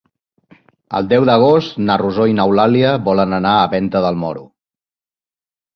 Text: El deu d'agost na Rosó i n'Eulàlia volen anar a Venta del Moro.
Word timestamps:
El 0.99 1.09
deu 1.11 1.27
d'agost 1.29 1.77
na 1.89 1.97
Rosó 2.03 2.25
i 2.33 2.35
n'Eulàlia 2.41 2.97
volen 3.11 3.39
anar 3.41 3.53
a 3.59 3.71
Venta 3.77 4.07
del 4.09 4.23
Moro. 4.25 4.45